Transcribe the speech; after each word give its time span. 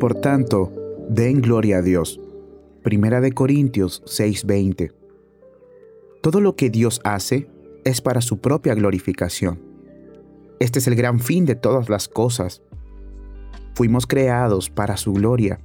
Por 0.00 0.14
tanto, 0.14 0.72
den 1.08 1.40
gloria 1.40 1.78
a 1.78 1.82
Dios. 1.82 2.20
Primera 2.82 3.20
de 3.20 3.32
Corintios 3.32 4.02
6:20. 4.06 4.92
Todo 6.22 6.40
lo 6.40 6.56
que 6.56 6.70
Dios 6.70 7.00
hace 7.04 7.48
es 7.84 8.00
para 8.00 8.20
su 8.20 8.38
propia 8.38 8.74
glorificación. 8.74 9.60
Este 10.60 10.78
es 10.78 10.86
el 10.86 10.94
gran 10.94 11.20
fin 11.20 11.44
de 11.44 11.54
todas 11.54 11.88
las 11.88 12.08
cosas. 12.08 12.62
Fuimos 13.74 14.06
creados 14.06 14.70
para 14.70 14.96
su 14.96 15.12
gloria, 15.12 15.60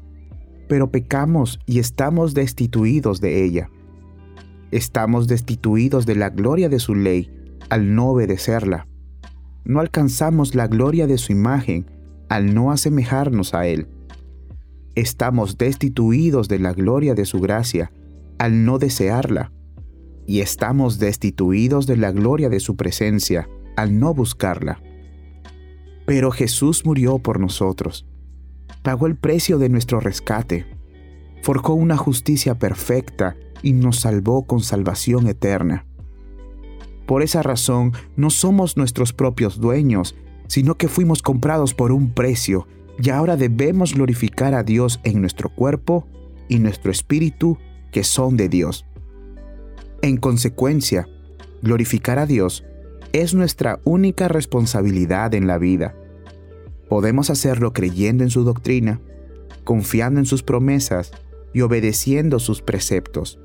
pero 0.68 0.92
pecamos 0.92 1.60
y 1.66 1.80
estamos 1.80 2.34
destituidos 2.34 3.22
de 3.22 3.44
ella. 3.44 3.70
Estamos 4.72 5.28
destituidos 5.28 6.06
de 6.06 6.16
la 6.16 6.30
gloria 6.30 6.70
de 6.70 6.80
su 6.80 6.96
ley 6.96 7.32
al 7.70 7.96
no 7.96 8.10
obedecerla. 8.10 8.88
No 9.66 9.80
alcanzamos 9.80 10.56
la 10.56 10.68
gloria 10.68 11.08
de 11.08 11.18
su 11.18 11.32
imagen 11.32 11.86
al 12.30 12.54
no 12.54 12.72
asemejarnos 12.72 13.54
a 13.54 13.68
Él. 13.68 13.88
Estamos 14.96 15.58
destituidos 15.58 16.48
de 16.48 16.60
la 16.60 16.72
gloria 16.74 17.16
de 17.16 17.26
su 17.26 17.40
gracia 17.40 17.92
al 18.38 18.64
no 18.64 18.78
desearla. 18.78 19.52
Y 20.28 20.42
estamos 20.42 21.00
destituidos 21.00 21.88
de 21.88 21.98
la 21.98 22.12
gloria 22.12 22.50
de 22.50 22.60
su 22.60 22.76
presencia 22.76 23.50
al 23.76 24.00
no 24.00 24.14
buscarla. 24.14 24.82
Pero 26.06 26.32
Jesús 26.32 26.86
murió 26.86 27.18
por 27.18 27.40
nosotros, 27.40 28.06
pagó 28.84 29.08
el 29.08 29.16
precio 29.16 29.58
de 29.58 29.70
nuestro 29.70 30.00
rescate, 30.00 30.66
forjó 31.42 31.74
una 31.74 31.98
justicia 31.98 32.60
perfecta 32.60 33.36
y 33.64 33.74
nos 33.74 34.02
salvó 34.02 34.46
con 34.46 34.62
salvación 34.62 35.28
eterna. 35.28 35.88
Por 37.08 37.24
esa 37.24 37.42
razón, 37.42 37.94
no 38.16 38.30
somos 38.30 38.78
nuestros 38.78 39.12
propios 39.12 39.60
dueños, 39.60 40.16
sino 40.48 40.76
que 40.76 40.88
fuimos 40.88 41.22
comprados 41.22 41.74
por 41.74 41.92
un 41.92 42.14
precio 42.14 42.68
y 43.02 43.10
ahora 43.10 43.38
debemos 43.38 43.94
glorificar 43.94 44.54
a 44.54 44.64
Dios 44.64 45.00
en 45.04 45.22
nuestro 45.22 45.50
cuerpo 45.50 46.08
y 46.48 46.60
nuestro 46.60 46.92
espíritu 46.92 47.58
que 47.92 48.04
son 48.04 48.38
de 48.38 48.50
Dios. 48.50 48.86
En 50.02 50.18
consecuencia, 50.18 51.08
glorificar 51.62 52.20
a 52.20 52.26
Dios 52.26 52.66
es 53.14 53.34
nuestra 53.34 53.80
única 53.84 54.28
responsabilidad 54.28 55.34
en 55.34 55.48
la 55.48 55.58
vida. 55.58 55.96
Podemos 56.90 57.30
hacerlo 57.30 57.74
creyendo 57.74 58.24
en 58.24 58.30
su 58.30 58.44
doctrina, 58.44 59.00
confiando 59.64 60.20
en 60.20 60.26
sus 60.26 60.44
promesas 60.44 61.12
y 61.54 61.62
obedeciendo 61.62 62.40
sus 62.40 62.62
preceptos, 62.62 63.40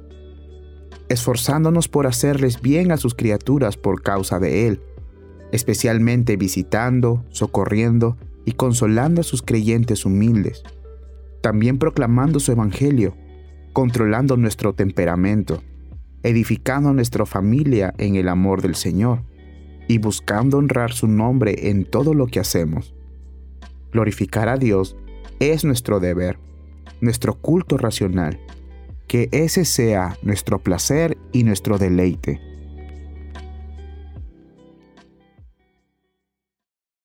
esforzándonos 1.09 1.89
por 1.89 2.07
hacerles 2.07 2.61
bien 2.61 2.91
a 2.93 2.97
sus 2.97 3.15
criaturas 3.15 3.77
por 3.77 4.03
causa 4.03 4.39
de 4.39 4.67
Él, 4.67 4.81
especialmente 5.53 6.37
visitando, 6.37 7.25
socorriendo 7.31 8.17
y 8.49 8.53
consolando 8.53 9.21
a 9.21 9.25
sus 9.25 9.43
creyentes 9.43 10.07
humildes, 10.07 10.63
también 11.43 11.79
proclamando 11.79 12.41
su 12.41 12.51
Evangelio, 12.51 13.15
controlando 13.75 14.39
nuestro 14.39 14.73
temperamento, 14.73 15.63
edificando 16.23 16.95
nuestra 16.95 17.27
familia 17.27 17.93
en 17.99 18.17
el 18.17 18.27
amor 18.27 18.63
del 18.63 18.75
Señor 18.75 19.21
y 19.87 19.99
buscando 19.99 20.57
honrar 20.57 20.95
su 20.95 21.09
nombre 21.09 21.69
en 21.69 21.85
todo 21.85 22.15
lo 22.15 22.27
que 22.27 22.41
hacemos. 22.41 22.95
Glorificar 23.93 24.49
a 24.49 24.57
Dios 24.57 24.97
es 25.41 25.67
nuestro 25.67 26.01
deber, 26.01 26.39
nuestro 27.03 27.35
culto 27.35 27.77
racional, 27.77 28.41
que 29.09 29.29
ese 29.31 29.67
sea 29.67 30.17
nuestro 30.23 30.59
placer 30.59 31.19
y 31.33 31.43
nuestro 31.43 31.77
deleite. 31.77 32.41